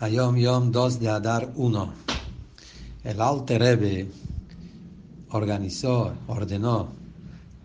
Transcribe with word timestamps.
Ayom 0.00 0.36
Yom 0.36 0.70
2 0.70 1.00
de 1.00 1.08
Adar 1.08 1.50
1. 1.56 1.92
El 3.02 3.20
Alter 3.20 3.60
Rebbe 3.60 4.08
organizó, 5.30 6.14
ordenó 6.28 6.92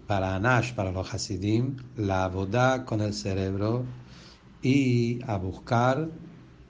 para 0.08 0.34
Anash, 0.34 0.74
para 0.74 0.92
los 0.92 1.14
Hasidim, 1.14 1.78
la 1.96 2.28
boda 2.30 2.86
con 2.86 3.02
el 3.02 3.14
cerebro 3.14 3.86
y 4.64 5.20
a 5.28 5.38
buscar 5.38 6.10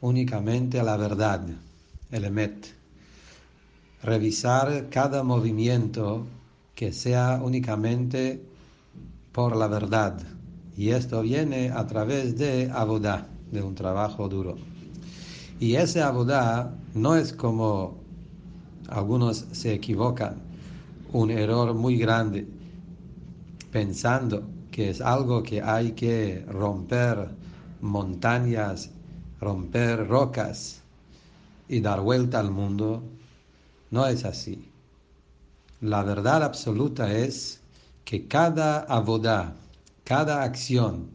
únicamente 0.01 0.83
la 0.83 0.97
verdad, 0.97 1.47
el 2.11 2.25
emet. 2.25 2.75
Revisar 4.03 4.89
cada 4.89 5.23
movimiento 5.23 6.27
que 6.75 6.91
sea 6.91 7.39
únicamente 7.41 8.43
por 9.31 9.55
la 9.55 9.67
verdad. 9.67 10.21
Y 10.75 10.89
esto 10.89 11.21
viene 11.21 11.71
a 11.71 11.87
través 11.87 12.37
de 12.37 12.69
Abodá, 12.69 13.29
de 13.49 13.61
un 13.61 13.75
trabajo 13.75 14.27
duro. 14.27 14.57
Y 15.63 15.77
ese 15.77 16.01
abodá 16.01 16.77
no 16.93 17.15
es 17.15 17.31
como 17.31 17.95
algunos 18.89 19.45
se 19.53 19.73
equivocan, 19.73 20.41
un 21.13 21.31
error 21.31 21.73
muy 21.73 21.95
grande, 21.97 22.45
pensando 23.71 24.43
que 24.71 24.89
es 24.89 24.99
algo 24.99 25.41
que 25.41 25.61
hay 25.61 25.93
que 25.93 26.43
romper 26.49 27.29
montañas, 27.79 28.89
romper 29.39 30.05
rocas 30.05 30.81
y 31.69 31.79
dar 31.79 32.01
vuelta 32.01 32.41
al 32.41 32.51
mundo. 32.51 33.01
No 33.89 34.05
es 34.05 34.25
así. 34.25 34.69
La 35.79 36.03
verdad 36.03 36.43
absoluta 36.43 37.09
es 37.13 37.61
que 38.03 38.27
cada 38.27 38.81
abodá, 38.81 39.55
cada 40.03 40.43
acción, 40.43 41.07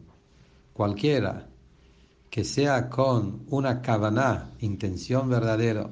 cualquiera, 0.73 1.45
que 2.29 2.43
sea 2.43 2.89
con 2.89 3.43
una 3.49 3.81
kavaná, 3.81 4.51
intención 4.59 5.29
verdadera, 5.29 5.89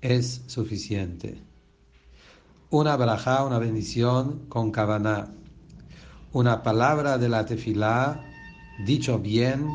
es 0.00 0.42
suficiente. 0.46 1.42
Una 2.70 2.96
braja, 2.96 3.44
una 3.44 3.58
bendición 3.58 4.46
con 4.48 4.72
kavaná. 4.72 5.28
Una 6.32 6.62
palabra 6.62 7.18
de 7.18 7.28
la 7.28 7.46
tefilá, 7.46 8.24
dicho 8.84 9.18
bien, 9.18 9.68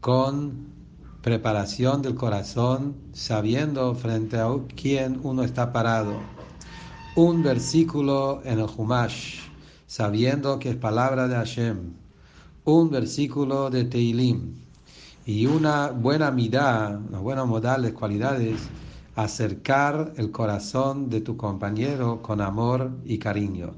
con 0.00 0.72
preparación 1.22 2.00
del 2.02 2.14
corazón, 2.14 2.96
sabiendo 3.12 3.94
frente 3.94 4.38
a 4.38 4.48
quién 4.76 5.20
uno 5.22 5.42
está 5.42 5.72
parado. 5.72 6.20
Un 7.16 7.42
versículo 7.42 8.40
en 8.44 8.60
el 8.60 8.66
Humash, 8.76 9.40
sabiendo 9.86 10.58
que 10.58 10.70
es 10.70 10.76
palabra 10.76 11.28
de 11.28 11.34
Hashem 11.34 12.02
un 12.64 12.90
versículo 12.90 13.70
de 13.70 13.84
Teilim 13.84 14.54
y 15.26 15.46
una 15.46 15.90
buena 15.90 16.30
mirada, 16.30 16.98
unas 16.98 17.20
buenas 17.20 17.46
modales, 17.46 17.92
cualidades, 17.92 18.68
acercar 19.16 20.12
el 20.16 20.30
corazón 20.30 21.10
de 21.10 21.20
tu 21.20 21.36
compañero 21.36 22.22
con 22.22 22.40
amor 22.40 22.92
y 23.04 23.18
cariño. 23.18 23.72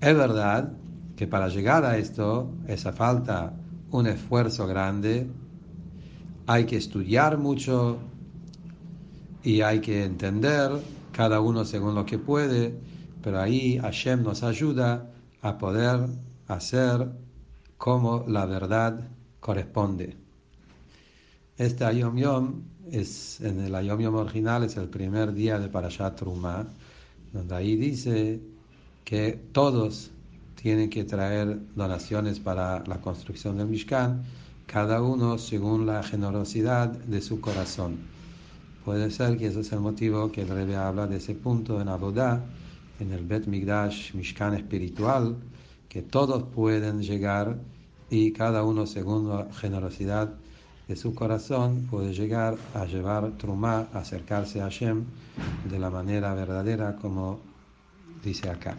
Es 0.00 0.16
verdad 0.16 0.72
que 1.14 1.26
para 1.26 1.48
llegar 1.48 1.84
a 1.84 1.98
esto 1.98 2.50
esa 2.66 2.92
falta 2.92 3.54
un 3.90 4.06
esfuerzo 4.06 4.66
grande, 4.66 5.28
hay 6.46 6.64
que 6.64 6.76
estudiar 6.76 7.38
mucho 7.38 7.98
y 9.42 9.60
hay 9.60 9.80
que 9.80 10.04
entender 10.04 10.70
cada 11.12 11.40
uno 11.40 11.64
según 11.64 11.94
lo 11.94 12.04
que 12.04 12.18
puede, 12.18 12.78
pero 13.22 13.40
ahí 13.40 13.78
Hashem 13.78 14.22
nos 14.22 14.42
ayuda 14.42 15.10
a 15.42 15.58
poder 15.58 16.08
hacer 16.48 17.10
como 17.76 18.24
la 18.26 18.46
verdad 18.46 19.08
corresponde. 19.40 20.16
Este 21.58 21.84
Ayom 21.84 22.16
Yom 22.16 22.62
es, 22.90 23.40
en 23.40 23.60
el 23.60 23.74
Ayom 23.74 24.00
Yom 24.00 24.14
original 24.14 24.64
es 24.64 24.76
el 24.76 24.88
primer 24.88 25.32
día 25.32 25.58
de 25.58 25.68
Parashat 25.68 26.16
Trumah, 26.16 26.66
donde 27.32 27.54
ahí 27.54 27.76
dice 27.76 28.40
que 29.04 29.40
todos 29.52 30.10
tienen 30.60 30.90
que 30.90 31.04
traer 31.04 31.60
donaciones 31.74 32.40
para 32.40 32.82
la 32.86 33.00
construcción 33.00 33.58
del 33.58 33.68
Mishkan, 33.68 34.24
cada 34.66 35.00
uno 35.00 35.38
según 35.38 35.86
la 35.86 36.02
generosidad 36.02 36.88
de 36.88 37.20
su 37.20 37.40
corazón. 37.40 37.98
Puede 38.84 39.10
ser 39.10 39.36
que 39.36 39.48
ese 39.48 39.60
es 39.60 39.72
el 39.72 39.80
motivo 39.80 40.30
que 40.30 40.42
el 40.42 40.48
Rebbe 40.48 40.76
habla 40.76 41.06
de 41.06 41.16
ese 41.16 41.34
punto 41.34 41.80
en 41.80 41.88
Abodá, 41.88 42.44
en 42.98 43.12
el 43.12 43.24
Bet 43.24 43.46
Migdash 43.46 44.14
Mishkan 44.14 44.54
espiritual, 44.54 45.36
que 45.96 46.02
todos 46.02 46.42
pueden 46.42 47.02
llegar 47.02 47.56
y 48.10 48.34
cada 48.34 48.64
uno 48.64 48.86
según 48.86 49.30
la 49.30 49.46
generosidad 49.50 50.34
de 50.88 50.94
su 50.94 51.14
corazón 51.14 51.86
puede 51.90 52.12
llegar 52.12 52.58
a 52.74 52.84
llevar 52.84 53.38
Trumá, 53.38 53.88
acercarse 53.94 54.60
a 54.60 54.64
Hashem 54.64 55.06
de 55.70 55.78
la 55.78 55.88
manera 55.88 56.34
verdadera 56.34 56.96
como 56.96 57.40
dice 58.22 58.50
acá. 58.50 58.76